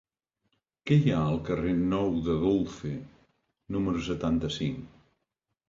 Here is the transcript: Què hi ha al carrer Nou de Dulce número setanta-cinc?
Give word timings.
Què 0.89 0.95
hi 1.01 1.13
ha 1.15 1.19
al 1.25 1.37
carrer 1.49 1.73
Nou 1.91 2.09
de 2.29 2.39
Dulce 2.45 2.95
número 3.79 4.05
setanta-cinc? 4.11 5.01